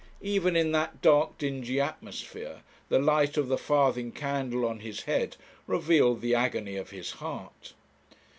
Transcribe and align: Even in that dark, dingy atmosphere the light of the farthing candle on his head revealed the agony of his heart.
Even 0.23 0.55
in 0.55 0.71
that 0.71 0.99
dark, 1.03 1.37
dingy 1.37 1.79
atmosphere 1.79 2.63
the 2.89 2.97
light 2.97 3.37
of 3.37 3.49
the 3.49 3.57
farthing 3.59 4.11
candle 4.11 4.65
on 4.65 4.79
his 4.79 5.03
head 5.03 5.37
revealed 5.67 6.21
the 6.21 6.33
agony 6.33 6.75
of 6.75 6.89
his 6.89 7.11
heart. 7.11 7.73